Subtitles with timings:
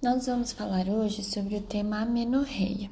[0.00, 2.88] Nós vamos falar hoje sobre o tema amenorreia.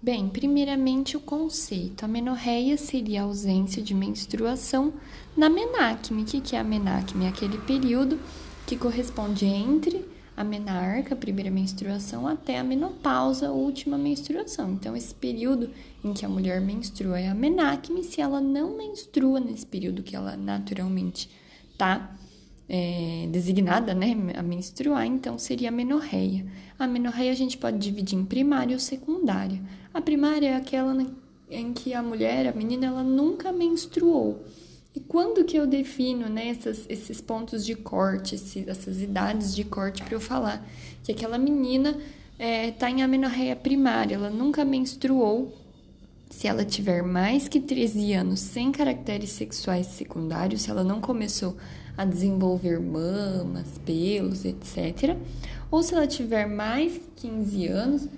[0.00, 2.04] Bem, primeiramente o conceito.
[2.04, 4.92] A amenorreia seria a ausência de menstruação
[5.36, 6.22] na menacme.
[6.22, 7.24] O que é a menacme?
[7.24, 8.20] É aquele período
[8.68, 14.74] que corresponde entre a menarca, a primeira menstruação, até a menopausa, a última menstruação.
[14.74, 15.70] Então, esse período
[16.04, 18.04] em que a mulher menstrua é a menacme.
[18.04, 21.28] Se ela não menstrua nesse período que ela naturalmente
[21.76, 22.16] tá
[22.68, 26.44] é, designada né, a menstruar, então seria a menorreia.
[26.78, 29.60] A menorreia a gente pode dividir em primária ou secundária.
[29.92, 30.94] A primária é aquela
[31.50, 34.44] em que a mulher, a menina, ela nunca menstruou.
[34.94, 39.64] E quando que eu defino né, essas, esses pontos de corte, esses, essas idades de
[39.64, 40.64] corte para eu falar
[41.02, 45.52] que aquela menina está é, tá em amenorreia primária, ela nunca menstruou.
[46.30, 51.56] Se ela tiver mais que 13 anos sem caracteres sexuais secundários, se ela não começou
[51.96, 55.16] a desenvolver mamas, pelos, etc.
[55.70, 58.08] Ou se ela tiver mais 15 anos,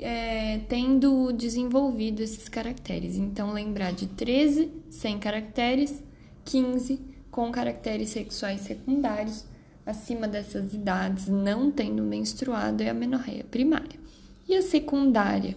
[0.00, 3.16] é, tendo desenvolvido esses caracteres.
[3.16, 6.02] Então, lembrar de 13 sem caracteres,
[6.44, 9.44] 15 com caracteres sexuais secundários,
[9.84, 13.98] acima dessas idades, não tendo menstruado, é a menorreia primária.
[14.48, 15.56] E a secundária?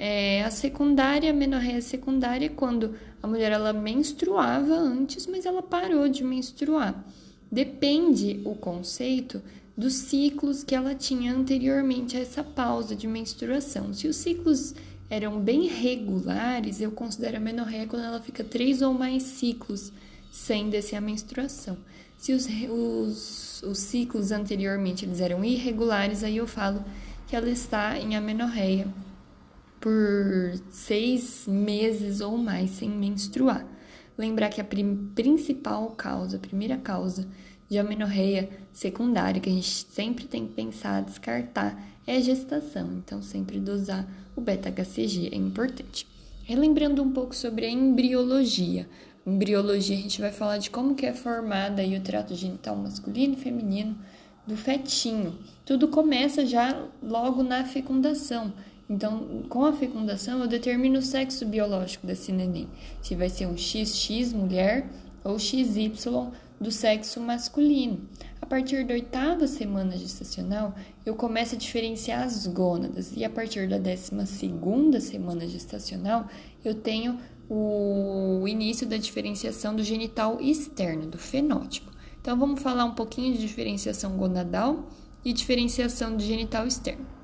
[0.00, 5.60] É, a secundária, a menorreia secundária, é quando a mulher ela menstruava antes, mas ela
[5.60, 7.04] parou de menstruar.
[7.50, 9.42] Depende o conceito
[9.76, 13.92] dos ciclos que ela tinha anteriormente a essa pausa de menstruação.
[13.92, 14.72] Se os ciclos
[15.10, 19.92] eram bem regulares, eu considero a menorreia quando ela fica três ou mais ciclos
[20.30, 21.76] sem descer a menstruação.
[22.16, 26.84] Se os, os, os ciclos anteriormente eles eram irregulares, aí eu falo
[27.26, 28.86] que ela está em amenorreia
[29.80, 33.66] por seis meses ou mais sem menstruar.
[34.16, 34.66] Lembrar que a
[35.14, 37.28] principal causa, a primeira causa
[37.68, 42.88] de amenorreia secundária que a gente sempre tem que pensar, descartar, é a gestação.
[42.94, 46.06] Então, sempre dosar o beta-HCG é importante.
[46.44, 48.88] Relembrando um pouco sobre a embriologia.
[49.26, 53.34] Embriologia, a gente vai falar de como que é formada aí o trato genital masculino
[53.34, 53.98] e feminino
[54.46, 55.38] do fetinho.
[55.66, 58.54] Tudo começa já logo na fecundação.
[58.88, 62.68] Então, com a fecundação, eu determino o sexo biológico desse neném.
[63.02, 64.88] Se vai ser um XX mulher
[65.22, 65.92] ou XY
[66.58, 68.00] do sexo masculino.
[68.40, 73.12] A partir da oitava semana gestacional, eu começo a diferenciar as gônadas.
[73.14, 76.26] E a partir da décima segunda semana gestacional,
[76.64, 77.18] eu tenho
[77.50, 81.90] o início da diferenciação do genital externo, do fenótipo.
[82.20, 84.88] Então, vamos falar um pouquinho de diferenciação gonadal
[85.24, 87.17] e diferenciação do genital externo.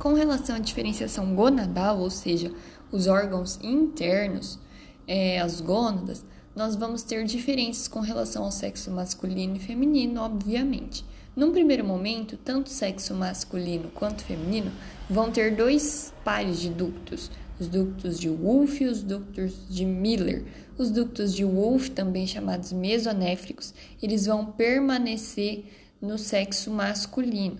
[0.00, 2.50] Com relação à diferenciação gonadal, ou seja,
[2.90, 4.58] os órgãos internos,
[5.06, 6.24] é, as gônadas,
[6.56, 11.04] nós vamos ter diferenças com relação ao sexo masculino e feminino, obviamente.
[11.36, 14.72] Num primeiro momento, tanto sexo masculino quanto feminino
[15.10, 20.46] vão ter dois pares de ductos, os ductos de Wolff e os ductos de Miller.
[20.78, 25.66] Os ductos de Wolff, também chamados mesonéfricos, eles vão permanecer
[26.00, 27.58] no sexo masculino,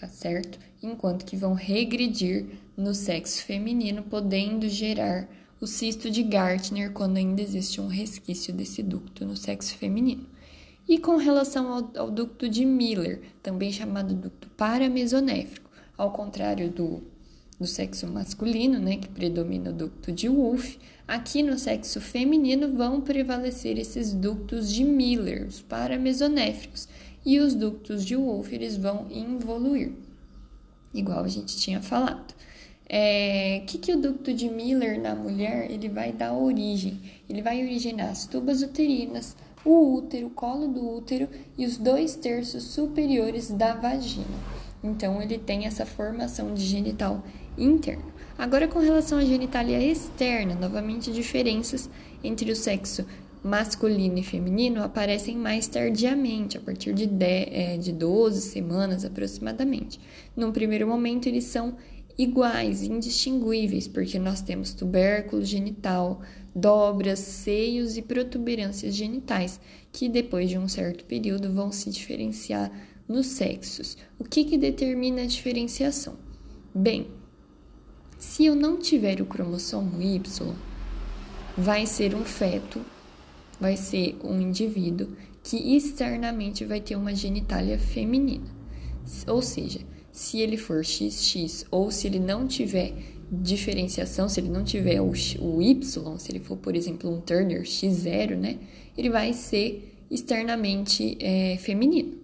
[0.00, 0.58] tá certo?
[0.82, 2.46] enquanto que vão regredir
[2.76, 5.28] no sexo feminino, podendo gerar
[5.60, 10.26] o cisto de Gartner quando ainda existe um resquício desse ducto no sexo feminino.
[10.88, 17.02] E com relação ao, ao ducto de Miller, também chamado ducto paramesonéfrico, ao contrário do,
[17.58, 23.02] do sexo masculino, né, que predomina o ducto de Wolff, aqui no sexo feminino vão
[23.02, 26.88] prevalecer esses ductos de Miller, os paramesonéfricos,
[27.24, 29.92] e os ductos de Wolff eles vão involuir
[30.94, 32.34] igual a gente tinha falado.
[32.88, 37.00] É, que, que o ducto de Miller na mulher ele vai dar origem?
[37.28, 42.16] Ele vai originar as tubas uterinas, o útero, o colo do útero e os dois
[42.16, 44.26] terços superiores da vagina.
[44.82, 47.22] Então ele tem essa formação de genital
[47.56, 48.12] interno.
[48.36, 51.88] Agora com relação à genitalia externa, novamente diferenças
[52.24, 53.06] entre o sexo
[53.42, 59.98] masculino e feminino aparecem mais tardiamente, a partir de, 10, é, de 12 semanas aproximadamente.
[60.36, 61.76] Num primeiro momento, eles são
[62.18, 66.20] iguais, indistinguíveis, porque nós temos tubérculo genital,
[66.54, 69.60] dobras, seios e protuberâncias genitais,
[69.90, 72.70] que depois de um certo período vão se diferenciar
[73.08, 73.96] nos sexos.
[74.18, 76.16] O que, que determina a diferenciação?
[76.74, 77.08] Bem,
[78.18, 80.54] se eu não tiver o cromossomo Y,
[81.56, 82.80] vai ser um feto
[83.60, 85.08] vai ser um indivíduo
[85.42, 88.46] que externamente vai ter uma genitália feminina.
[89.26, 89.80] Ou seja,
[90.12, 92.92] se ele for XX ou se ele não tiver
[93.30, 97.62] diferenciação, se ele não tiver o, o Y, se ele for, por exemplo, um Turner
[97.62, 98.58] X0, né,
[98.96, 102.18] ele vai ser externamente é, feminino.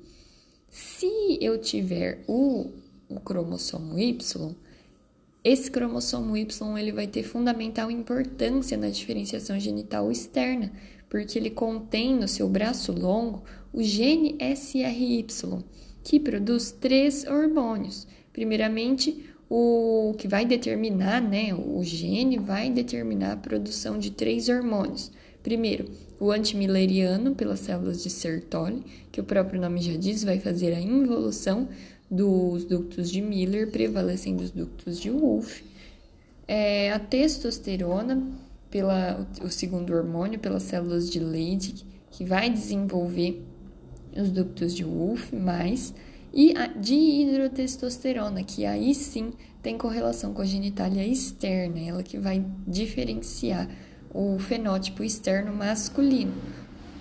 [0.71, 2.71] Se eu tiver o
[3.09, 4.55] o cromossomo Y,
[5.45, 10.73] esse cromossomo Y ele vai ter fundamental importância na diferenciação genital externa,
[11.09, 13.43] porque ele contém no seu braço longo
[13.73, 15.27] o gene SRY,
[16.03, 18.07] que produz três hormônios.
[18.33, 25.11] Primeiramente, o que vai determinar, né, o gene vai determinar a produção de três hormônios.
[25.43, 25.89] Primeiro,
[26.19, 28.83] o antimileriano pelas células de Sertoli,
[29.13, 31.69] que o próprio nome já diz, vai fazer a involução
[32.11, 35.65] dos ductos de Miller prevalecendo os ductos de Wolff.
[36.49, 38.23] É, a testosterona,
[38.71, 43.45] pela, o segundo hormônio, pelas células de Leydig, que vai desenvolver
[44.17, 45.95] os ductos de Wolff, mais,
[46.33, 49.33] e a dihidrotestosterona, que aí sim
[49.63, 53.69] tem correlação com a genitália externa, ela que vai diferenciar
[54.13, 56.33] o fenótipo externo masculino.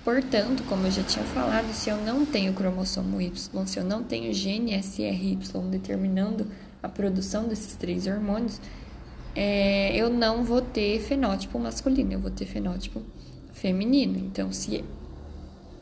[0.04, 4.04] Portanto, como eu já tinha falado, se eu não tenho cromossomo Y, se eu não
[4.04, 5.40] tenho gene SRY
[5.72, 6.48] determinando
[6.82, 8.62] a produção desses três hormônios,
[9.36, 13.02] é, eu não vou ter fenótipo masculino, eu vou ter fenótipo
[13.54, 14.18] feminino.
[14.18, 14.84] Então, se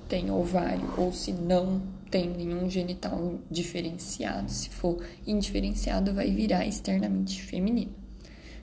[0.10, 7.42] tem ovário ou se não tem nenhum genital diferenciado, se for indiferenciado, vai virar externamente
[7.42, 7.92] feminino.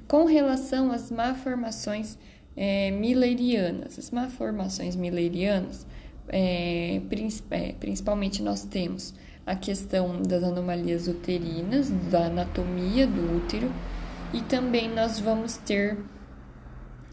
[0.06, 2.16] Com relação às malformações
[2.56, 3.98] é, millerianas.
[3.98, 5.86] As malformações millerianas,
[6.28, 7.00] é,
[7.50, 9.14] é, principalmente nós temos
[9.46, 13.72] a questão das anomalias uterinas, da anatomia do útero,
[14.32, 15.98] e também nós vamos ter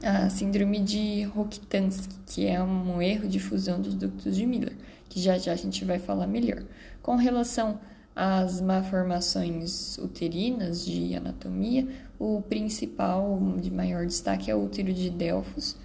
[0.04, 4.75] a síndrome de Rokitansky, que é um erro de fusão dos ductos de Miller,
[5.10, 6.64] que já já a gente vai falar melhor.
[7.02, 7.80] Com relação
[8.16, 11.88] às malformações uterinas de anatomia,
[12.19, 15.75] o principal de maior destaque é o útero de Delfos,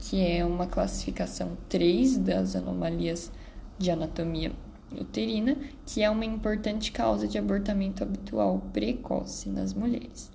[0.00, 3.30] que é uma classificação 3 das anomalias
[3.78, 4.52] de anatomia
[4.98, 10.30] uterina, que é uma importante causa de abortamento habitual precoce nas mulheres.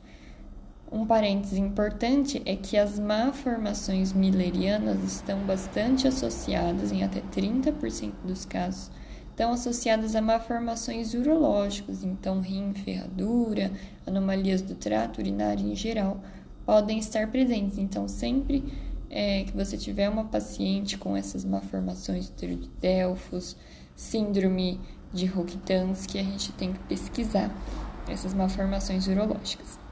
[0.92, 8.46] Um parêntese importante é que as malformações millerianas estão bastante associadas, em até 30% dos
[8.46, 8.92] casos,
[9.30, 13.72] estão associadas a malformações urológicas, então rim, ferradura,
[14.06, 16.22] anomalias do trato urinário em geral
[16.66, 17.78] podem estar presentes.
[17.78, 18.64] Então, sempre
[19.10, 23.58] é, que você tiver uma paciente com essas malformações do de Delfos,
[23.96, 24.80] síndrome
[25.12, 27.50] de Rokitansky, a gente tem que pesquisar
[28.08, 29.85] essas malformações urológicas.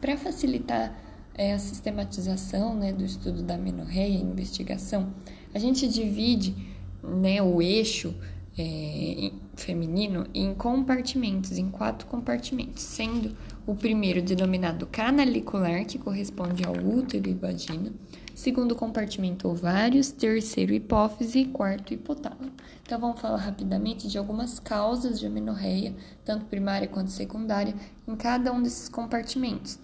[0.00, 0.96] Para facilitar
[1.34, 5.12] é, a sistematização né, do estudo da menorreia e investigação,
[5.54, 6.54] a gente divide
[7.02, 8.14] né, o eixo
[8.58, 13.36] é, feminino em compartimentos, em quatro compartimentos, sendo
[13.66, 17.92] o primeiro denominado canalicular, que corresponde ao útero e vagina,
[18.34, 22.52] segundo compartimento ovários, terceiro hipófise e quarto hipotálamo.
[22.82, 27.74] Então vamos falar rapidamente de algumas causas de amenorreia, tanto primária quanto secundária,
[28.08, 29.78] em cada um desses compartimentos.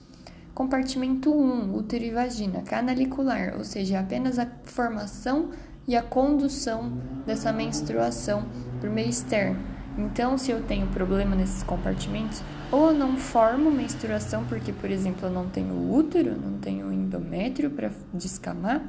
[0.55, 5.51] Compartimento 1, útero e vagina, canalicular, ou seja, apenas a formação
[5.87, 6.93] e a condução
[7.27, 8.45] dessa menstruação
[8.81, 9.59] por meio externo.
[9.99, 12.41] Então, se eu tenho problema nesses compartimentos,
[12.71, 17.71] ou eu não formo menstruação porque, por exemplo, eu não tenho útero, não tenho endométrio
[17.71, 18.81] para descamar,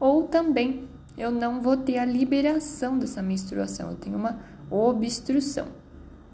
[0.00, 0.88] ou também
[1.18, 4.38] eu não vou ter a liberação dessa menstruação, eu tenho uma
[4.70, 5.68] obstrução.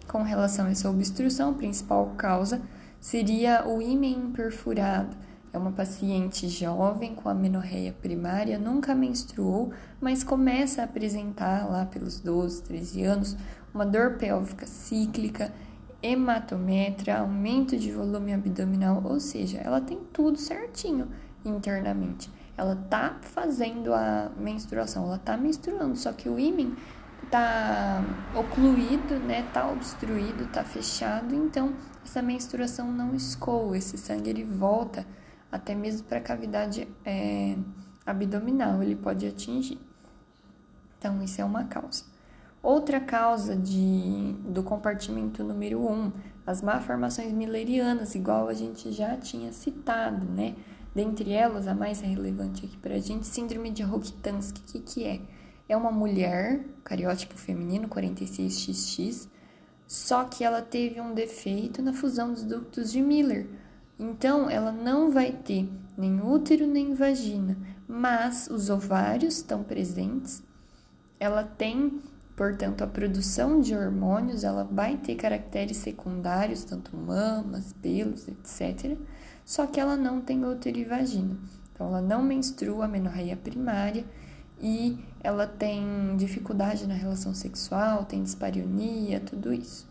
[0.06, 2.62] Com relação a essa obstrução, a principal causa
[3.00, 5.16] seria o ímen perfurado,
[5.52, 12.20] é uma paciente jovem com amenorreia primária, nunca menstruou, mas começa a apresentar lá pelos
[12.20, 13.36] 12, 13 anos
[13.72, 15.52] uma dor pélvica cíclica,
[16.02, 21.08] hematometra, aumento de volume abdominal, ou seja, ela tem tudo certinho
[21.44, 22.30] internamente.
[22.56, 26.74] Ela tá fazendo a menstruação, ela tá menstruando, só que o ímen
[27.30, 28.02] tá
[28.34, 29.42] ocluído, né?
[29.52, 35.06] Tá obstruído, tá fechado, então essa menstruação não escoa, esse sangue ele volta
[35.50, 37.56] até mesmo para a cavidade é,
[38.06, 39.78] abdominal ele pode atingir.
[40.98, 42.04] Então, isso é uma causa.
[42.62, 46.12] Outra causa de, do compartimento número 1, um,
[46.44, 50.56] as malformações millerianas, igual a gente já tinha citado, né?
[50.94, 55.04] Dentre elas, a mais relevante aqui para a gente, síndrome de Rokitansky, o que, que
[55.04, 55.20] é?
[55.68, 59.28] É uma mulher, cariótipo feminino, 46XX,
[59.86, 63.46] só que ela teve um defeito na fusão dos ductos de Miller,
[63.98, 67.56] então, ela não vai ter nem útero nem vagina,
[67.88, 70.40] mas os ovários estão presentes.
[71.18, 72.00] Ela tem,
[72.36, 78.96] portanto, a produção de hormônios, ela vai ter caracteres secundários, tanto mamas, pelos, etc.
[79.44, 81.36] Só que ela não tem útero e vagina.
[81.72, 84.04] Então, ela não menstrua a menorreia primária
[84.60, 89.86] e ela tem dificuldade na relação sexual, tem dispareunia, tudo isso.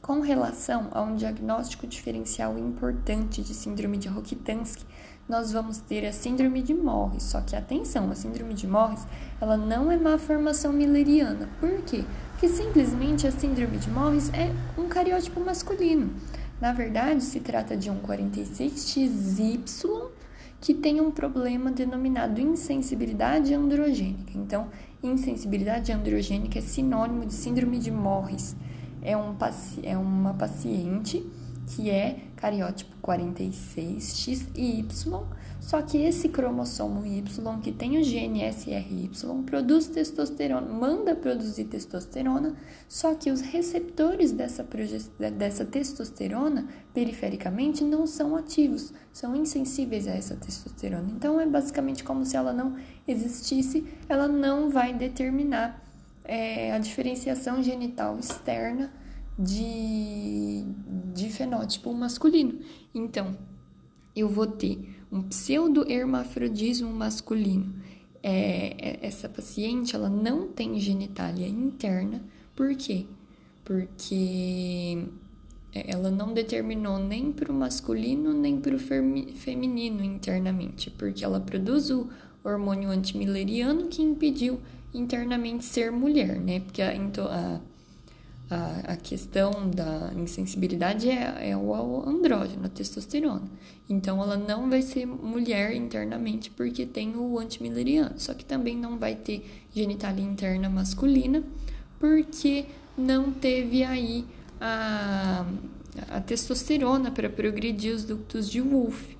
[0.00, 4.84] Com relação a um diagnóstico diferencial importante de síndrome de Rokitansky,
[5.28, 7.22] nós vamos ter a síndrome de Morris.
[7.22, 9.06] Só que atenção, a síndrome de Morris,
[9.40, 11.48] ela não é má formação milleriana.
[11.60, 12.04] Por quê?
[12.32, 16.12] Porque simplesmente a síndrome de Morris é um cariótipo masculino.
[16.60, 20.11] Na verdade, se trata de um 46XY
[20.62, 24.30] que tem um problema denominado insensibilidade androgênica.
[24.36, 24.68] Então,
[25.02, 28.54] insensibilidade androgênica é sinônimo de síndrome de Morris
[29.02, 29.36] é, um,
[29.82, 31.26] é uma paciente
[31.66, 35.22] que é cariótipo 46X e Y,
[35.72, 39.10] só que esse cromossomo Y, que tem o gene SRY,
[39.46, 42.54] produz testosterona, manda produzir testosterona,
[42.86, 44.62] só que os receptores dessa,
[45.30, 51.08] dessa testosterona, perifericamente, não são ativos, são insensíveis a essa testosterona.
[51.10, 52.76] Então, é basicamente como se ela não
[53.08, 55.82] existisse, ela não vai determinar
[56.22, 58.92] é a diferenciação genital externa
[59.38, 60.66] de,
[61.14, 62.60] de fenótipo masculino.
[62.94, 63.34] Então,
[64.14, 67.74] eu vou ter um pseudo-hermafrodismo masculino.
[68.22, 72.22] É, é, essa paciente, ela não tem genitália interna.
[72.56, 73.04] Por quê?
[73.64, 75.04] Porque
[75.74, 81.90] ela não determinou nem para o masculino nem para o feminino internamente, porque ela produz
[81.90, 82.08] o
[82.44, 84.60] hormônio antimileriano que impediu
[84.92, 86.60] internamente ser mulher, né?
[86.60, 87.60] Porque a, a,
[88.50, 91.74] a, a questão da insensibilidade é, é o
[92.06, 93.48] andrógeno, a testosterona.
[93.88, 98.14] Então, ela não vai ser mulher internamente porque tem o antimileriano.
[98.18, 101.42] Só que também não vai ter genitália interna masculina
[101.98, 104.24] porque não teve aí
[104.60, 105.46] a,
[106.10, 109.16] a testosterona para progredir os ductos de Wolff.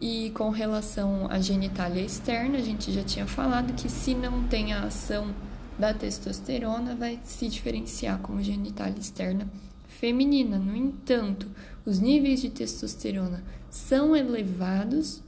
[0.00, 4.72] E com relação à genitália externa, a gente já tinha falado que se não tem
[4.72, 5.34] a ação
[5.80, 9.48] da testosterona, vai se diferenciar como genitália externa
[9.88, 10.58] feminina.
[10.58, 11.48] No entanto,
[11.84, 15.22] os níveis de testosterona são elevados,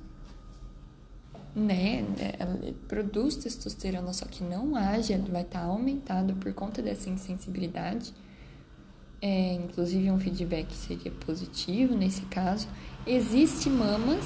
[1.54, 2.04] né?
[2.38, 8.12] Ela produz testosterona, só que não age, ele vai estar aumentado por conta dessa insensibilidade.
[9.21, 12.68] É, inclusive, um feedback seria positivo nesse caso.
[13.06, 14.25] Existe mamas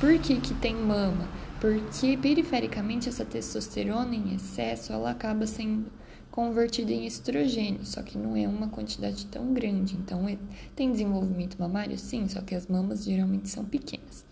[0.00, 1.26] por que, que tem mama?
[1.66, 5.90] Porque perifericamente essa testosterona em excesso ela acaba sendo
[6.30, 9.96] convertida em estrogênio, só que não é uma quantidade tão grande.
[9.96, 10.38] Então, é,
[10.76, 11.98] tem desenvolvimento mamário?
[11.98, 14.24] Sim, só que as mamas geralmente são pequenas.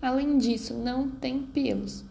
[0.00, 2.02] Além disso, não tem pelos,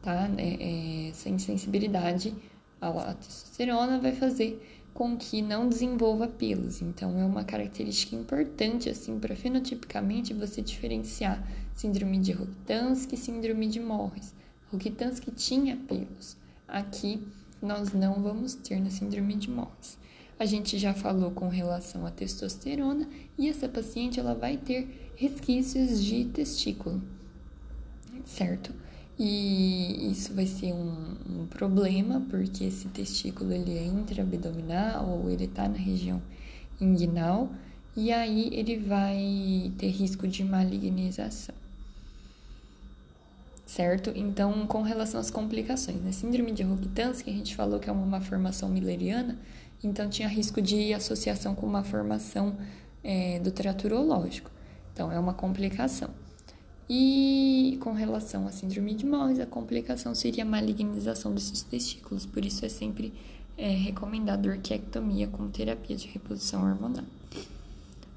[0.00, 0.26] tá?
[0.38, 2.34] É, é, essa insensibilidade
[2.80, 6.82] à testosterona vai fazer com que não desenvolva pelos.
[6.82, 11.42] Então, é uma característica importante, assim, para fenotipicamente você diferenciar
[11.74, 14.34] síndrome de Rokitansky e síndrome de Morris.
[14.70, 16.36] Rokitansky tinha pelos.
[16.68, 17.26] Aqui,
[17.60, 19.98] nós não vamos ter na síndrome de Morris.
[20.38, 23.08] A gente já falou com relação à testosterona
[23.38, 27.00] e essa paciente ela vai ter resquícios de testículo,
[28.24, 28.74] certo?
[29.24, 35.44] E isso vai ser um, um problema, porque esse testículo ele é intraabdominal ou ele
[35.44, 36.20] está na região
[36.80, 37.48] inguinal,
[37.96, 41.54] e aí ele vai ter risco de malignização.
[43.64, 44.12] Certo?
[44.16, 46.10] Então, com relação às complicações, né?
[46.10, 49.38] Síndrome de Rokitansky, a gente falou que é uma malformação milleriana,
[49.84, 52.56] então tinha risco de associação com uma formação
[53.04, 54.50] é, do trato urológico.
[54.92, 56.10] Então, é uma complicação.
[56.88, 62.44] E com relação à síndrome de Morris, a complicação seria a malignização desses testículos, por
[62.44, 63.12] isso é sempre
[63.56, 67.04] é, recomendado orquiectomia com terapia de reposição hormonal.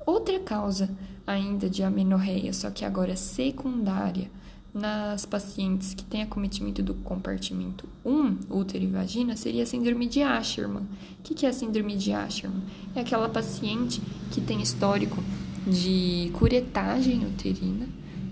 [0.05, 0.89] Outra causa
[1.25, 4.29] ainda de amenorreia, só que agora secundária,
[4.73, 10.21] nas pacientes que têm acometimento do compartimento 1, útero e vagina, seria a síndrome de
[10.21, 10.83] Asherman.
[11.19, 12.61] O que é a síndrome de Asherman?
[12.93, 15.23] É aquela paciente que tem histórico
[15.65, 17.87] de curetagem uterina,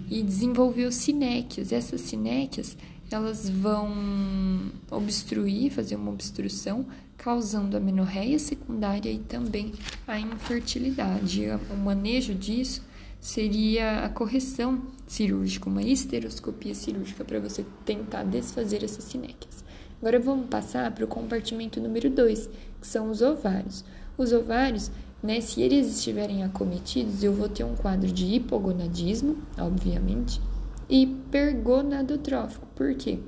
[0.09, 1.71] e desenvolveu sinéquias.
[1.71, 2.77] Essas sinéquias
[3.11, 6.85] elas vão obstruir, fazer uma obstrução,
[7.17, 9.71] causando a menorreia secundária e também
[10.07, 11.45] a infertilidade.
[11.71, 12.81] O manejo disso
[13.21, 19.63] seria a correção cirúrgica, uma esteroscopia cirúrgica para você tentar desfazer essas sinéquias.
[20.01, 22.49] Agora vamos passar para o compartimento número 2,
[22.81, 23.85] que são os ovários.
[24.17, 24.91] Os ovários
[25.23, 25.39] né?
[25.39, 30.41] Se eles estiverem acometidos, eu vou ter um quadro de hipogonadismo, obviamente,
[30.89, 32.67] e hipergonadotrófico.
[32.75, 33.19] Por quê?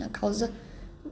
[0.00, 0.50] A causa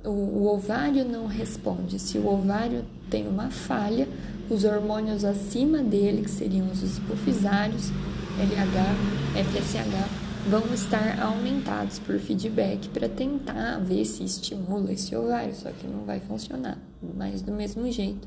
[0.03, 1.99] o, o, ovário não responde.
[1.99, 4.09] Se o ovário tem uma falha,
[4.49, 7.91] os hormônios acima dele, que seriam os hipofisários,
[8.39, 15.71] LH, FSH, vão estar aumentados por feedback para tentar ver se estimula esse ovário, só
[15.71, 16.79] que não vai funcionar.
[17.17, 18.27] Mas do mesmo jeito,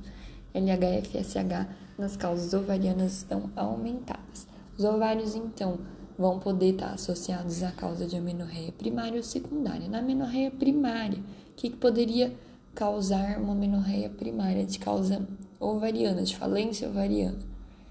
[0.53, 4.47] LH, FSH nas causas ovarianas estão aumentadas.
[4.77, 5.79] Os ovários, então,
[6.17, 9.87] vão poder estar associados à causa de amenorreia primária ou secundária.
[9.87, 11.23] Na amenorreia primária, o
[11.55, 12.35] que, que poderia
[12.73, 15.27] causar uma amenorreia primária de causa
[15.59, 17.37] ovariana, de falência ovariana?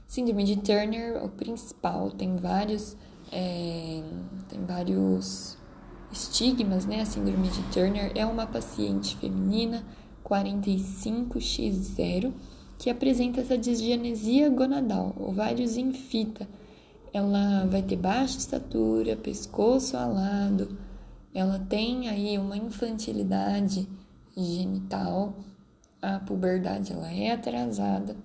[0.06, 2.96] Síndrome de Turner, o principal, tem vários,
[3.32, 4.02] é,
[4.48, 5.58] tem vários
[6.12, 7.00] estigmas, né?
[7.00, 9.84] A síndrome de Turner é uma paciente feminina
[10.24, 12.32] 45X0
[12.78, 16.48] que apresenta essa disgenesia gonadal, ovários em fita.
[17.12, 20.76] Ela vai ter baixa estatura, pescoço alado,
[21.34, 23.86] ela tem aí uma infantilidade
[24.36, 25.34] genital,
[26.00, 28.16] a puberdade ela é atrasada.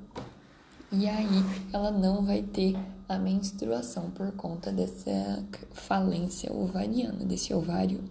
[0.92, 2.76] E aí ela não vai ter
[3.08, 8.02] a menstruação por conta dessa falência ovariana, desse ovário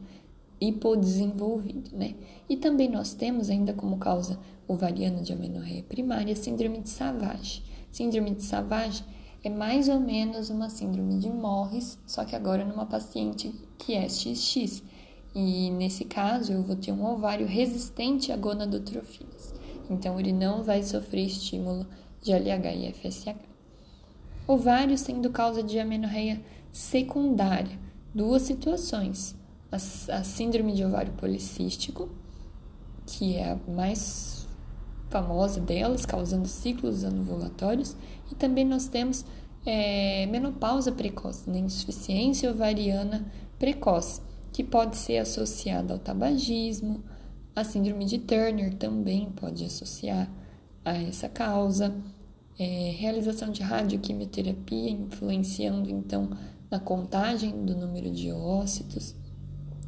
[0.60, 2.14] hipodesenvolvido, né?
[2.48, 4.38] E também nós temos ainda como causa
[4.68, 7.62] ovariana de amenorreia primária síndrome de Savage.
[7.90, 9.02] Síndrome de Savage
[9.42, 14.08] é mais ou menos uma síndrome de Morris, só que agora numa paciente que é
[14.08, 14.82] XX.
[15.34, 19.54] E nesse caso eu vou ter um ovário resistente a gonadotrofinas.
[19.88, 21.86] Então ele não vai sofrer estímulo
[22.22, 23.34] de LH e FSH.
[24.46, 26.40] Ovário sendo causa de amenorreia
[26.70, 27.78] secundária.
[28.14, 29.34] Duas situações.
[29.70, 32.08] A, a síndrome de ovário policístico,
[33.06, 34.48] que é a mais
[35.08, 37.96] famosa delas, causando ciclos anovulatórios,
[38.30, 39.24] e também nós temos
[39.66, 41.58] é, menopausa precoce, né?
[41.58, 44.20] insuficiência ovariana precoce,
[44.52, 47.02] que pode ser associada ao tabagismo,
[47.54, 50.30] a síndrome de Turner também pode associar
[50.84, 51.94] a essa causa.
[52.58, 56.30] É, realização de radioquimioterapia, influenciando então
[56.70, 59.14] na contagem do número de ócitos,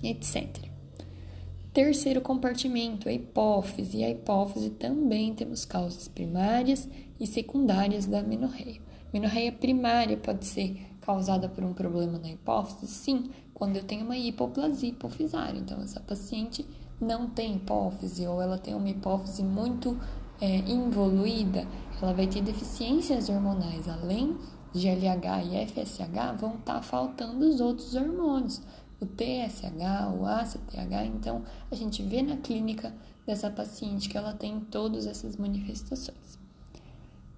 [0.03, 0.73] etc.
[1.73, 4.05] Terceiro compartimento, a hipófise.
[4.05, 8.81] A hipófise também temos causas primárias e secundárias da amenorreia.
[9.13, 12.87] Menorreia primária pode ser causada por um problema na hipófise?
[12.87, 15.59] Sim, quando eu tenho uma hipoplasia hipofisária.
[15.59, 16.67] Então, essa paciente
[17.01, 19.99] não tem hipófise ou ela tem uma hipófise muito
[20.41, 21.67] é, involuída,
[22.01, 23.89] ela vai ter deficiências hormonais.
[23.89, 24.37] Além
[24.73, 28.61] de LH e FSH, vão estar tá faltando os outros hormônios,
[29.03, 31.07] o TSH, o ACTH.
[31.07, 32.95] Então, a gente vê na clínica
[33.27, 36.39] dessa paciente que ela tem todas essas manifestações.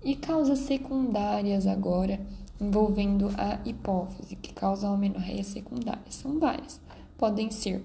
[0.02, 2.20] E causas secundárias agora
[2.60, 6.10] envolvendo a hipófise, que causa amenorreia secundária.
[6.10, 6.80] São várias.
[7.16, 7.82] Podem ser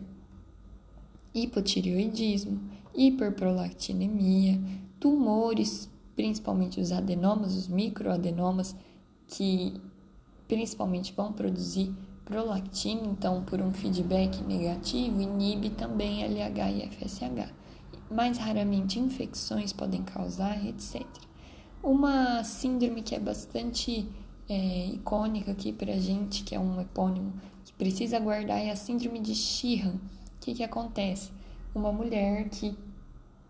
[1.34, 2.60] hipotireoidismo,
[2.94, 4.60] hiperprolactinemia,
[5.00, 8.76] tumores, principalmente os adenomas, os microadenomas,
[9.28, 9.80] que
[10.48, 11.94] principalmente vão produzir
[12.30, 17.52] prolactina, então por um feedback negativo, inibe também LH e FSH.
[18.12, 21.04] Mais raramente infecções podem causar, etc.
[21.82, 24.08] Uma síndrome que é bastante
[24.48, 27.34] é, icônica aqui pra gente, que é um epônimo
[27.66, 29.96] que precisa guardar, é a síndrome de Sheehan.
[29.96, 31.32] O que, que acontece?
[31.74, 32.78] Uma mulher que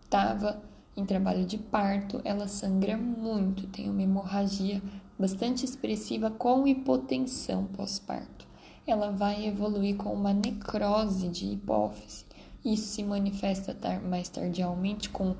[0.02, 0.62] estava
[0.96, 4.82] em trabalho de parto, ela sangra muito, tem uma hemorragia
[5.18, 8.49] bastante expressiva com hipotensão pós-parto.
[8.90, 12.24] Ela vai evoluir com uma necrose de hipófise.
[12.64, 15.36] Isso se manifesta mais tardiamente com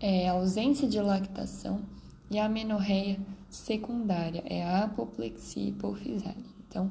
[0.00, 1.82] é, ausência de lactação
[2.30, 6.42] e a amenorreia secundária, é a apoplexia hipofisária.
[6.66, 6.90] Então,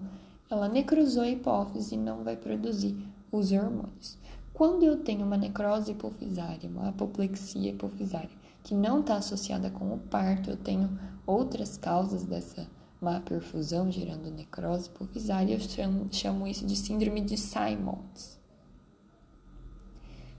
[0.49, 2.95] ela necrosou a hipófise e não vai produzir
[3.31, 4.17] os hormônios.
[4.53, 8.29] Quando eu tenho uma necrose hipofisária, uma apoplexia hipofisária,
[8.63, 10.95] que não está associada com o parto, eu tenho
[11.25, 12.67] outras causas dessa
[13.03, 18.39] má perfusão gerando necrose hipofisária, eu chamo, chamo isso de síndrome de Simons.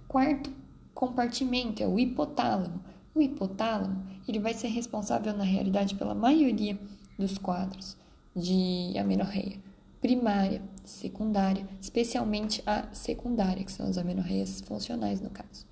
[0.08, 0.50] Quarto
[0.94, 2.82] compartimento é o hipotálamo.
[3.14, 6.78] O hipotálamo ele vai ser responsável, na realidade, pela maioria
[7.18, 7.96] dos quadros
[8.34, 9.62] de amenorreia
[10.00, 15.66] primária, secundária, especialmente a secundária, que são as amenorreias funcionais no caso.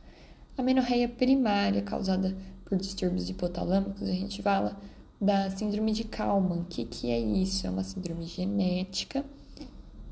[0.57, 4.81] A amenorreia primária, causada por distúrbios hipotalâmicos, a gente fala
[5.23, 6.63] da síndrome de Kalman.
[6.63, 7.65] O que, que é isso?
[7.65, 9.25] É uma síndrome genética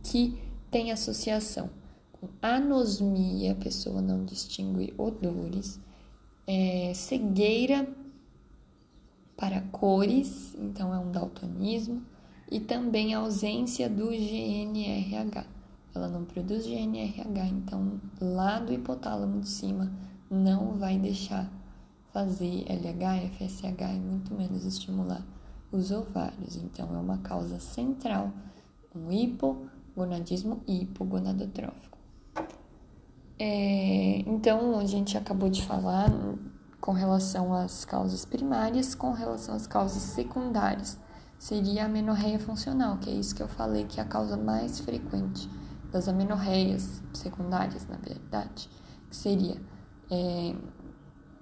[0.05, 0.39] que
[0.71, 1.69] tem associação
[2.13, 5.81] com anosmia, a pessoa não distingue odores,
[6.47, 7.89] é, cegueira
[9.37, 12.03] para cores, então é um daltonismo,
[12.49, 15.45] e também ausência do GNRH.
[15.93, 19.91] Ela não produz GNRH, então lá do hipotálamo de cima
[20.31, 21.51] não vai deixar
[22.13, 25.25] fazer LH, FSH e muito menos estimular
[25.73, 26.57] os ovários.
[26.57, 28.33] Então é uma causa central,
[28.95, 31.99] um hipogonadismo hipogonadotrófico.
[33.39, 36.11] É, então a gente acabou de falar
[36.81, 40.99] com relação às causas primárias, com relação às causas secundárias.
[41.39, 44.79] Seria a amenorreia funcional, que é isso que eu falei que é a causa mais
[44.81, 45.49] frequente
[45.91, 48.69] das amenorreias secundárias, na verdade,
[49.09, 49.57] que seria
[50.11, 50.55] é,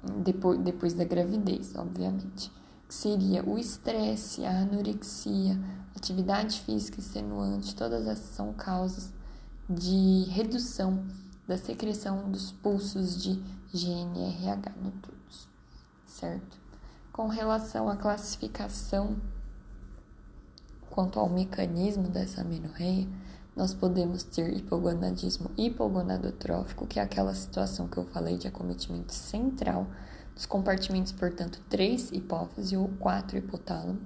[0.03, 2.53] depois, depois da gravidez, obviamente,
[2.89, 5.59] que seria o estresse, a anorexia,
[5.95, 9.13] atividade física extenuante, todas essas são causas
[9.69, 11.05] de redução
[11.47, 13.35] da secreção dos pulsos de
[13.73, 15.49] GNRH noturnos,
[16.07, 16.59] certo?
[17.13, 19.17] Com relação à classificação
[20.91, 23.07] quanto ao mecanismo dessa amenorreia,
[23.59, 29.89] nós podemos ter hipogonadismo hipogonadotrófico, que é aquela situação que eu falei de acometimento central
[30.33, 33.99] dos compartimentos, portanto, 3 hipófise ou 4 hipotálamo,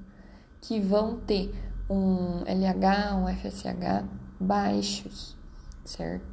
[0.59, 1.55] que vão ter
[1.91, 4.09] um LH, um FSH
[4.41, 5.37] baixos,
[5.85, 6.25] certo?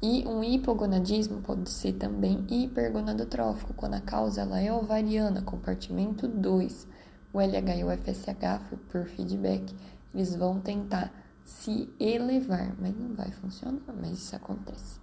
[0.00, 6.88] E um hipogonadismo pode ser também hipergonadotrófico, quando a causa ela é ovariana, compartimento 2.
[7.30, 9.76] O LH e o FSH, por feedback,
[10.14, 15.00] eles vão tentar se elevar, mas não vai funcionar, mas isso acontece.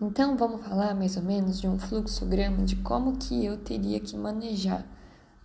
[0.00, 4.16] Então vamos falar mais ou menos de um fluxograma de como que eu teria que
[4.16, 4.84] manejar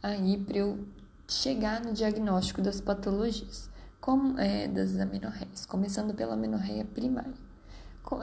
[0.02, 0.84] aí para eu
[1.28, 3.70] chegar no diagnóstico das patologias,
[4.02, 7.34] como é, das amenorreias, começando pela amenorreia primária.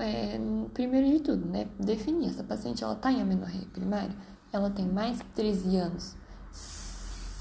[0.01, 0.41] É,
[0.73, 4.17] primeiro de tudo, né, definir essa paciente ela está em amenorreia primária,
[4.51, 6.17] ela tem mais que 13 anos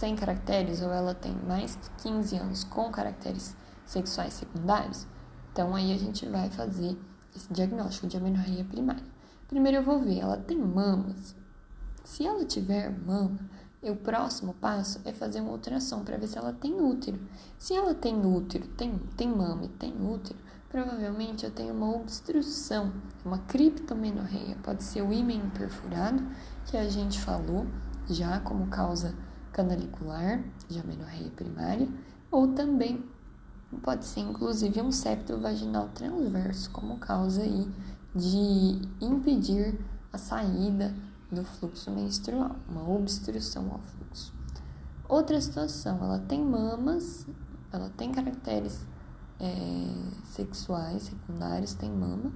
[0.04, 5.08] sem caracteres ou ela tem mais de 15 anos com caracteres sexuais secundários,
[5.50, 6.98] então aí a gente vai fazer
[7.34, 9.06] esse diagnóstico de amenorreia primária.
[9.48, 11.34] Primeiro eu vou ver, ela tem mamas.
[12.04, 13.40] Se ela tiver mama,
[13.82, 17.22] o próximo passo é fazer uma ultrassom para ver se ela tem útero.
[17.58, 20.38] Se ela tem útero, tem, tem mama e tem útero,
[20.68, 22.92] provavelmente eu tenho uma obstrução,
[23.24, 24.58] uma criptomenorreia.
[24.64, 26.22] Pode ser o ímã perfurado,
[26.66, 27.66] que a gente falou
[28.10, 29.16] já como causa
[29.54, 31.88] canalicular de amenorreia primária,
[32.30, 33.04] ou também
[33.82, 37.72] pode ser inclusive um septo vaginal transverso como causa aí
[38.14, 39.80] de impedir
[40.12, 40.94] a saída
[41.32, 44.34] do fluxo menstrual, uma obstrução ao fluxo.
[45.08, 47.26] Outra situação, ela tem mamas,
[47.72, 48.86] ela tem caracteres
[49.40, 49.88] é,
[50.26, 52.32] sexuais secundários, tem mama,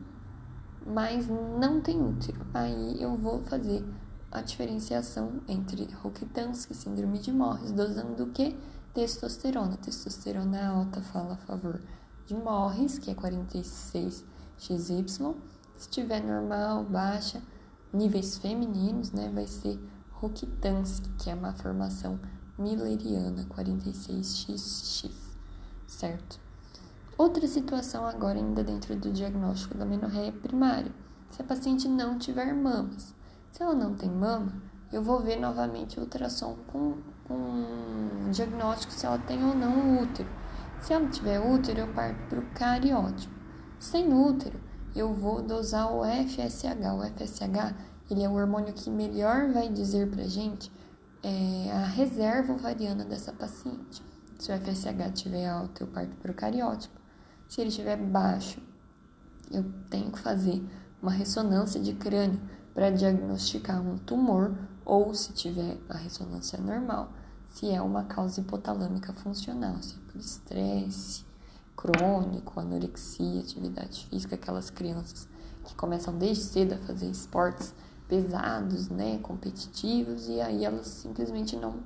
[0.85, 2.41] mas não tem útero.
[2.53, 3.85] Aí eu vou fazer
[4.31, 8.57] a diferenciação entre Rokitansky, síndrome de Morris, dosando o que?
[8.93, 9.77] Testosterona.
[9.77, 11.81] Testosterona alta fala a favor
[12.25, 14.25] de Morris, que é 46
[14.57, 15.35] XY.
[15.77, 17.41] Se tiver normal, baixa,
[17.93, 19.79] níveis femininos, né, vai ser
[20.11, 22.19] Rokitansky, que é uma formação
[22.57, 25.11] milleriana, 46XX,
[25.85, 26.39] certo?
[27.17, 30.91] Outra situação agora ainda dentro do diagnóstico da menorreia primária,
[31.29, 33.15] se a paciente não tiver mamas.
[33.51, 34.53] Se ela não tem mama,
[34.91, 40.01] eu vou ver novamente o ultrassom com, com um diagnóstico se ela tem ou não
[40.01, 40.29] útero.
[40.81, 43.33] Se ela tiver útero, eu parto para o cariótipo.
[43.79, 44.59] Sem útero,
[44.95, 46.65] eu vou dosar o FSH.
[46.95, 47.75] O FSH
[48.09, 50.71] ele é o hormônio que melhor vai dizer para gente
[51.21, 54.01] é, a reserva ovariana dessa paciente.
[54.39, 56.97] Se o FSH estiver alto, eu parto para o cariótipo.
[57.49, 58.61] Se ele estiver baixo,
[59.51, 60.63] eu tenho que fazer
[61.01, 62.39] uma ressonância de crânio
[62.77, 67.09] para diagnosticar um tumor ou, se tiver a ressonância normal,
[67.49, 71.25] se é uma causa hipotalâmica funcional, se é por estresse
[71.75, 75.27] crônico, anorexia, atividade física, aquelas crianças
[75.63, 77.73] que começam desde cedo a fazer esportes
[78.07, 81.79] pesados, né, competitivos, e aí elas simplesmente não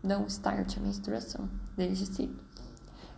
[0.00, 2.38] dão start à menstruação desde cedo.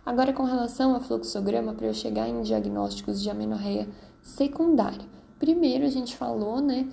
[0.03, 3.87] Agora, com relação ao fluxograma, para eu chegar em diagnósticos de amenorreia
[4.19, 5.05] secundária.
[5.37, 6.89] Primeiro, a gente falou, né,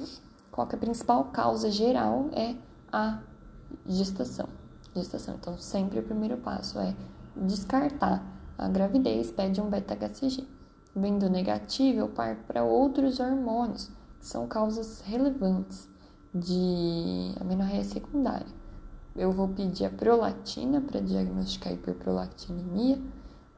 [0.57, 2.57] qual que é a principal causa geral é
[2.91, 3.19] a
[3.87, 4.49] gestação.
[4.95, 5.35] Gestação.
[5.35, 6.97] Então, sempre o primeiro passo é
[7.37, 8.25] descartar
[8.57, 10.49] a gravidez, pede um beta-HCG.
[10.95, 15.87] Vendo negativo, eu parto para outros hormônios, que são causas relevantes
[16.35, 18.47] de amenorreia secundária.
[19.15, 22.99] Eu vou pedir a prolactina para diagnosticar hiperprolactinemia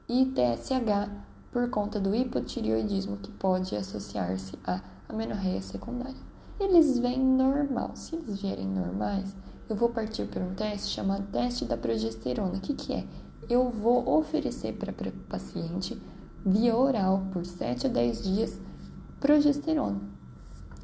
[0.09, 1.11] e TSH
[1.53, 6.28] por conta do hipotireoidismo que pode associar-se à amenorreia secundária
[6.61, 7.93] eles vêm normal.
[7.95, 9.35] Se eles vierem normais,
[9.69, 12.57] eu vou partir para um teste chamado teste da progesterona.
[12.57, 13.05] O que, que é?
[13.49, 16.01] Eu vou oferecer para o paciente,
[16.45, 18.59] via oral, por 7 a 10 dias,
[19.21, 20.01] progesterona.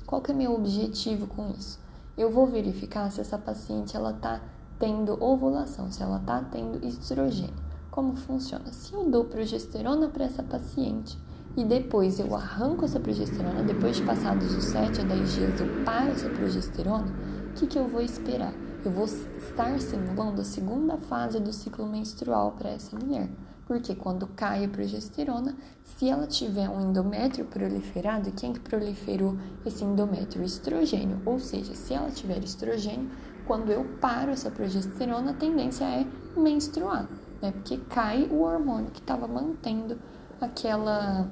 [0.06, 1.78] Qual que é meu objetivo com isso?
[2.16, 4.40] Eu vou verificar se essa paciente ela está
[4.78, 7.54] tendo ovulação, se ela está tendo estrogênio.
[7.90, 8.72] Como funciona?
[8.72, 11.18] Se eu dou progesterona para essa paciente,
[11.56, 15.84] e depois eu arranco essa progesterona, depois de passados os 7 a 10 dias eu
[15.84, 17.12] paro essa progesterona,
[17.50, 18.52] o que, que eu vou esperar?
[18.84, 23.30] Eu vou estar simulando a segunda fase do ciclo menstrual para essa mulher.
[23.66, 29.82] Porque quando cai a progesterona, se ela tiver um endométrio proliferado, quem que proliferou esse
[29.82, 30.44] endométrio?
[30.44, 31.22] Estrogênio.
[31.24, 33.10] Ou seja, se ela tiver estrogênio,
[33.46, 37.08] quando eu paro essa progesterona, a tendência é menstruar,
[37.40, 37.52] né?
[37.52, 39.98] Porque cai o hormônio que estava mantendo
[40.40, 41.30] aquela,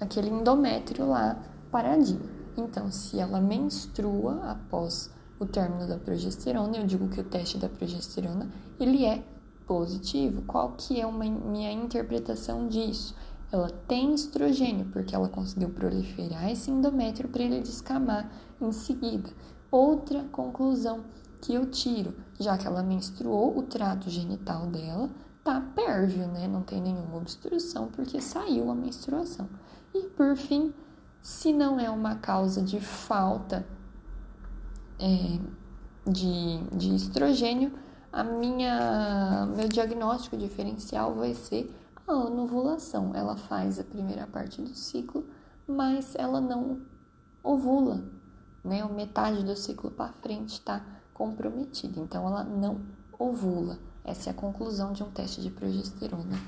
[0.00, 2.28] aquele endométrio lá paradinho.
[2.56, 7.68] Então, se ela menstrua após o término da progesterona, eu digo que o teste da
[7.68, 8.48] progesterona,
[8.80, 9.22] ele é
[9.66, 10.42] positivo.
[10.42, 13.14] Qual que é uma minha interpretação disso?
[13.52, 18.30] Ela tem estrogênio, porque ela conseguiu proliferar esse endométrio para ele descamar
[18.60, 19.30] em seguida.
[19.70, 21.04] Outra conclusão
[21.40, 25.10] que eu tiro, já que ela menstruou, o trato genital dela
[25.44, 26.48] tá pérvio, né?
[26.48, 29.48] Não tem nenhuma obstrução porque saiu a menstruação.
[29.96, 30.74] E por fim,
[31.22, 33.66] se não é uma causa de falta
[34.98, 35.38] é,
[36.06, 37.72] de, de estrogênio,
[38.12, 41.74] a minha meu diagnóstico diferencial vai ser
[42.06, 43.14] a anovulação.
[43.14, 45.26] Ela faz a primeira parte do ciclo,
[45.66, 46.82] mas ela não
[47.42, 48.04] ovula,
[48.62, 48.82] né?
[48.82, 52.82] A metade do ciclo para frente está comprometida, então ela não
[53.18, 53.78] ovula.
[54.04, 56.38] Essa é a conclusão de um teste de progesterona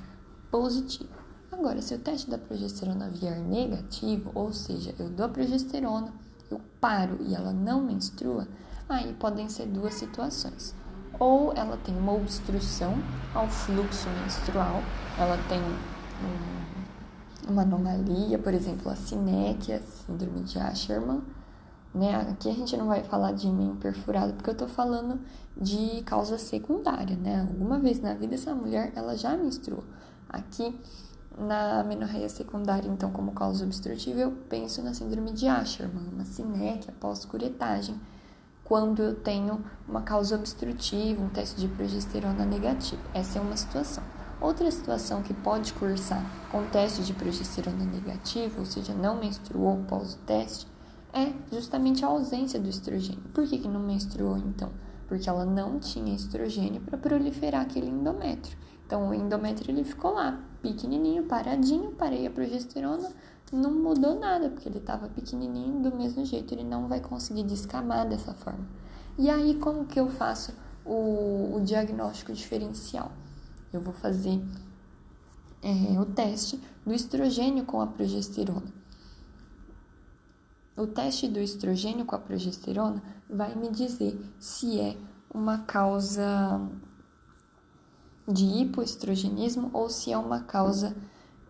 [0.50, 1.17] positivo.
[1.58, 6.12] Agora, se o teste da progesterona vier negativo, ou seja, eu dou a progesterona,
[6.48, 8.46] eu paro e ela não menstrua,
[8.88, 10.72] aí podem ser duas situações.
[11.18, 12.94] Ou ela tem uma obstrução
[13.34, 14.80] ao fluxo menstrual,
[15.18, 21.22] ela tem um, uma anomalia, por exemplo, a sinéquia, síndrome de Asherman,
[21.92, 22.14] né?
[22.30, 25.18] Aqui a gente não vai falar de mim perfurado, porque eu tô falando
[25.56, 27.40] de causa secundária, né?
[27.40, 29.82] Alguma vez na vida essa mulher, ela já menstruou.
[30.28, 30.78] Aqui
[31.38, 36.92] na menorreia secundária, então, como causa obstrutiva, eu penso na síndrome de Asherman, uma sinéquia
[37.00, 37.98] pós-curetagem,
[38.64, 43.00] quando eu tenho uma causa obstrutiva, um teste de progesterona negativo.
[43.14, 44.04] Essa é uma situação.
[44.40, 50.14] Outra situação que pode cursar com teste de progesterona negativo, ou seja, não menstruou após
[50.14, 50.66] o teste,
[51.12, 53.22] é justamente a ausência do estrogênio.
[53.32, 54.70] Por que, que não menstruou então?
[55.06, 58.56] Porque ela não tinha estrogênio para proliferar aquele endométrio.
[58.88, 63.12] Então o endométrio ele ficou lá, pequenininho, paradinho, parei a progesterona,
[63.52, 68.08] não mudou nada, porque ele estava pequenininho do mesmo jeito, ele não vai conseguir descamar
[68.08, 68.66] dessa forma.
[69.18, 70.54] E aí como que eu faço
[70.86, 73.12] o, o diagnóstico diferencial?
[73.70, 74.42] Eu vou fazer
[75.62, 78.72] é, o teste do estrogênio com a progesterona.
[80.74, 84.96] O teste do estrogênio com a progesterona vai me dizer se é
[85.34, 86.66] uma causa
[88.28, 90.94] de hipoestrogenismo ou se é uma causa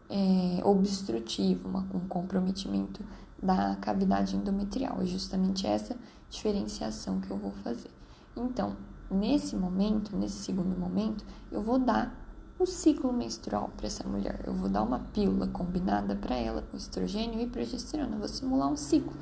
[0.09, 3.05] é, obstrutiva, uma, um comprometimento
[3.43, 5.03] da cavidade endometrial.
[5.03, 5.97] É justamente essa
[6.31, 7.91] diferenciação que eu vou fazer.
[8.37, 8.77] Então,
[9.11, 12.27] nesse momento, nesse segundo momento, eu vou dar
[12.59, 14.43] o ciclo menstrual para essa mulher.
[14.47, 18.14] Eu vou dar uma pílula combinada para ela com estrogênio e progesterona.
[18.14, 19.12] Eu vou simular um ciclo.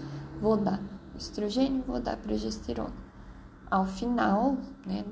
[0.41, 0.83] Vou dar
[1.17, 2.95] estrogênio, vou dar progesterona.
[3.71, 5.05] Ao final, né,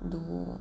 [0.00, 0.60] do,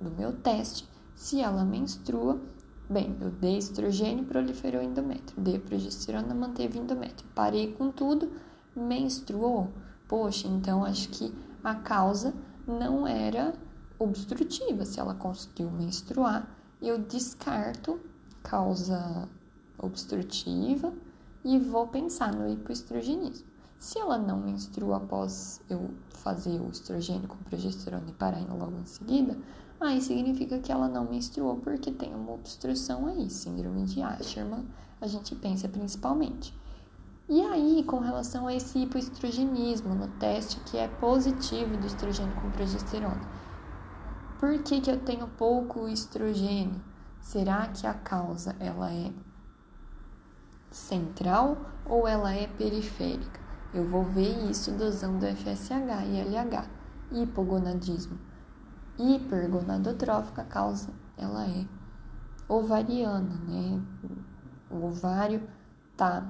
[0.00, 2.40] do meu teste, se ela menstrua,
[2.88, 8.30] bem, eu dei estrogênio, proliferou endométrio, dei progesterona, manteve endométrio, parei com tudo,
[8.74, 9.72] menstruou.
[10.06, 12.34] Poxa, então acho que a causa
[12.66, 13.54] não era
[13.98, 14.84] obstrutiva.
[14.84, 16.48] Se ela conseguiu menstruar,
[16.80, 17.98] eu descarto
[18.42, 19.28] causa
[19.78, 20.92] obstrutiva
[21.44, 23.46] e vou pensar no hipoestrogenismo.
[23.78, 28.86] Se ela não menstrua após eu fazer o estrogênio com progesterona e parar logo em
[28.86, 29.38] seguida,
[29.78, 34.66] aí significa que ela não menstruou porque tem uma obstrução aí, síndrome de Asherman,
[35.00, 36.54] a gente pensa principalmente.
[37.28, 42.50] E aí, com relação a esse hipoestrogenismo no teste que é positivo do estrogênio com
[42.50, 43.20] progesterona,
[44.38, 46.80] por que, que eu tenho pouco estrogênio?
[47.20, 49.10] Será que a causa ela é
[50.70, 53.45] central ou ela é periférica?
[53.76, 55.70] Eu vou ver isso dosando FSH
[56.06, 56.66] e LH.
[57.12, 58.18] Hipogonadismo.
[58.98, 61.66] Hipergonadotrófica, causa ela é
[62.48, 63.82] ovariana, né?
[64.70, 65.46] O ovário
[65.94, 66.26] tá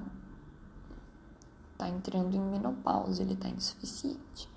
[1.77, 4.49] tá entrando em menopausa, ele tá insuficiente.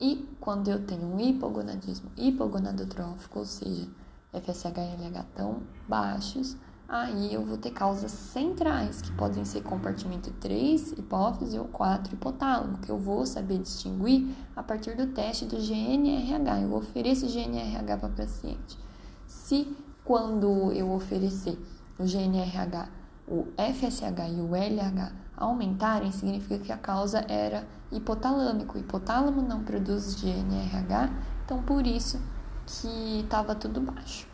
[0.00, 3.88] E quando eu tenho um hipogonadismo hipogonadotrófico, ou seja,
[4.32, 6.56] FSH e LH tão baixos,
[6.88, 12.78] aí eu vou ter causas centrais, que podem ser compartimento 3, hipófise ou 4, hipotálamo,
[12.78, 16.62] que eu vou saber distinguir a partir do teste do GNRH.
[16.62, 18.78] Eu ofereço GNRH para o paciente.
[19.26, 21.58] Se quando eu oferecer
[21.98, 22.88] o GNRH
[23.30, 28.76] o FSH e o LH aumentarem, significa que a causa era hipotalâmico.
[28.76, 31.10] O hipotálamo não produz GNRH,
[31.44, 32.20] então por isso
[32.66, 34.26] que estava tudo baixo.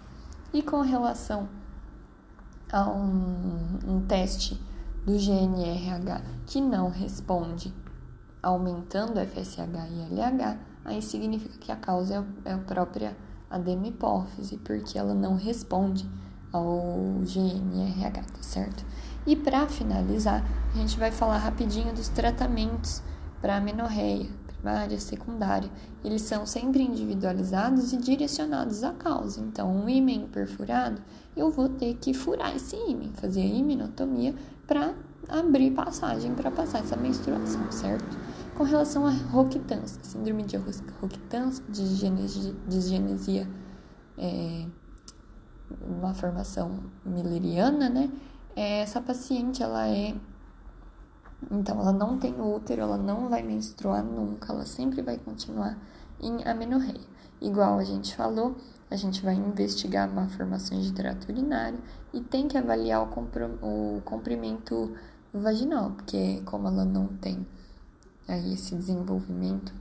[0.53, 1.49] E com relação
[2.75, 4.61] a um, um teste
[5.07, 7.73] do GNRH que não responde
[8.43, 9.61] aumentando FSH
[9.93, 13.17] e LH, aí significa que a causa é, é a própria
[13.49, 16.05] adema hipófise, porque ela não responde
[16.53, 18.85] ao GNRH, tá certo?
[19.25, 23.01] E para finalizar, a gente vai falar rapidinho dos tratamentos
[23.41, 25.71] para amenorreia, primária, secundária.
[26.05, 29.41] Eles são sempre individualizados e direcionados à causa.
[29.41, 31.01] Então, um ímen perfurado,
[31.37, 34.35] eu vou ter que furar esse ímen, fazer a iminotomia
[34.67, 34.95] para
[35.29, 38.19] abrir passagem para passar essa menstruação, certo?
[38.57, 43.49] Com relação a Rokitansky, síndrome de Rokitansky, de disgenesia,
[44.17, 44.67] é,
[45.81, 48.11] uma formação milleriana, né?
[48.55, 50.15] É, essa paciente, ela é
[51.51, 55.77] então, ela não tem útero, ela não vai menstruar nunca, ela sempre vai continuar
[56.21, 57.01] em amenorreia.
[57.41, 58.57] Igual a gente falou,
[58.91, 61.79] a gente vai investigar malformações de trato urinário
[62.13, 64.95] e tem que avaliar o, comprimento
[65.33, 67.47] vaginal, porque como ela não tem
[68.29, 69.75] aí esse desenvolvimento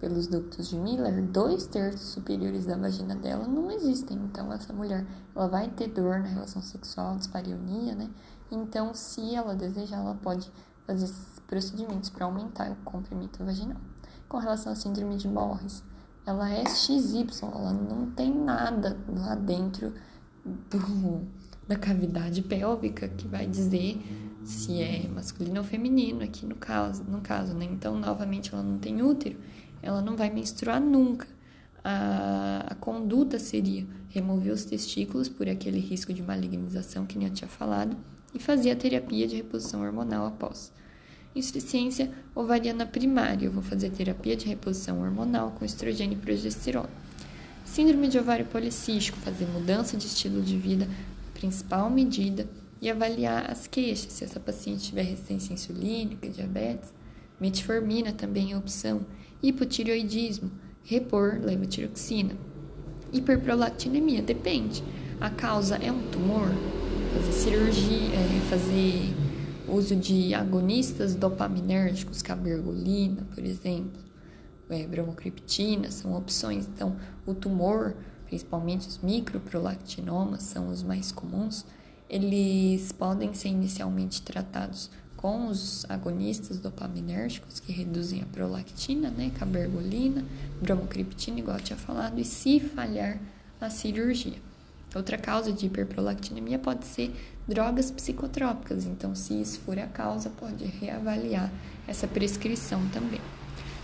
[0.00, 4.16] pelos ductos de Miller, dois terços superiores da vagina dela não existem.
[4.18, 8.10] Então, essa mulher ela vai ter dor na relação sexual, dispareunia, né?
[8.50, 10.52] Então, se ela desejar, ela pode
[10.86, 11.10] fazer
[11.46, 13.80] procedimentos para aumentar o comprimento vaginal.
[14.28, 15.82] Com relação à síndrome de Morris,
[16.26, 19.94] ela é XY, ela não tem nada lá dentro
[20.44, 21.24] do,
[21.68, 24.00] da cavidade pélvica que vai dizer
[24.44, 27.64] se é masculino ou feminino aqui no caso, no caso, né?
[27.64, 29.38] Então, novamente, ela não tem útero,
[29.82, 31.26] ela não vai menstruar nunca.
[31.82, 37.34] A, a conduta seria remover os testículos por aquele risco de malignização que nem eu
[37.34, 37.96] tinha falado
[38.34, 40.72] e fazer a terapia de reposição hormonal após.
[41.36, 46.88] Insuficiência ovariana primária, eu vou fazer terapia de reposição hormonal com estrogênio e progesterona.
[47.62, 50.88] Síndrome de ovário policístico, fazer mudança de estilo de vida,
[51.34, 52.48] principal medida,
[52.80, 56.90] e avaliar as queixas, se essa paciente tiver resistência insulínica, diabetes.
[57.38, 59.02] Metformina também é opção.
[59.42, 60.50] Hipotireoidismo,
[60.84, 62.34] repor levotiroxina.
[63.12, 64.82] Hiperprolactinemia, depende.
[65.20, 66.48] A causa é um tumor,
[67.12, 69.25] fazer cirurgia, é, fazer
[69.68, 74.00] uso de agonistas dopaminérgicos, cabergolina, por exemplo,
[74.70, 76.66] é, bromocriptina, são opções.
[76.66, 81.64] Então, o tumor, principalmente os microprolactinomas, são os mais comuns,
[82.08, 90.24] eles podem ser inicialmente tratados com os agonistas dopaminérgicos que reduzem a prolactina, né, cabergolina,
[90.60, 93.18] bromocriptina, igual eu tinha falado, e se falhar
[93.60, 94.45] a cirurgia.
[94.96, 97.14] Outra causa de hiperprolactinemia pode ser
[97.46, 101.52] drogas psicotrópicas, então, se isso for a causa, pode reavaliar
[101.86, 103.20] essa prescrição também.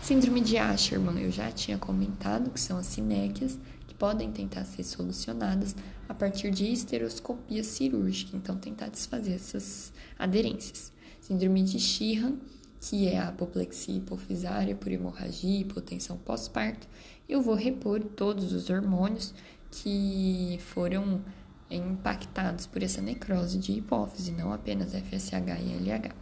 [0.02, 4.84] Síndrome de Asherman, eu já tinha comentado que são as sinéquias que podem tentar ser
[4.84, 5.76] solucionadas
[6.08, 10.90] a partir de esteroscopia cirúrgica, então tentar desfazer essas aderências.
[11.20, 12.36] Síndrome de Sheehan,
[12.80, 16.88] que é a apoplexia hipofisária por hemorragia e hipotensão pós-parto,
[17.28, 19.34] eu vou repor todos os hormônios
[19.72, 21.22] que foram
[21.70, 26.14] impactados por essa necrose de hipófise, não apenas FSH e LH.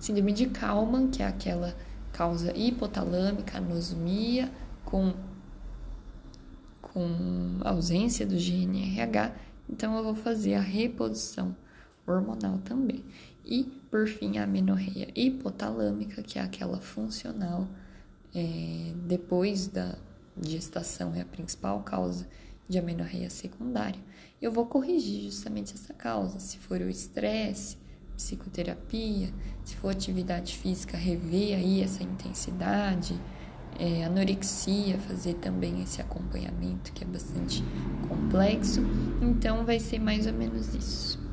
[0.00, 1.74] Síndrome de Kalman, que é aquela
[2.12, 4.50] causa hipotalâmica, anosmia,
[4.84, 5.14] com,
[6.82, 9.32] com ausência do GNRH,
[9.68, 11.56] então eu vou fazer a reposição
[12.06, 13.04] hormonal também.
[13.44, 17.68] E, por fim, a amenorreia hipotalâmica, que é aquela funcional
[18.34, 19.96] é, depois da
[20.40, 22.26] gestação, é a principal causa
[22.68, 24.00] de amenorreia secundária,
[24.40, 26.38] eu vou corrigir justamente essa causa.
[26.38, 27.78] Se for o estresse,
[28.16, 29.28] psicoterapia,
[29.64, 33.18] se for atividade física, rever aí essa intensidade,
[33.78, 37.62] é, anorexia, fazer também esse acompanhamento que é bastante
[38.08, 38.80] complexo.
[39.20, 41.25] Então, vai ser mais ou menos isso.